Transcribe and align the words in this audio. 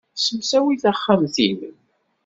Ssemsawi 0.15 0.75
taxxamt-nnem. 0.83 1.77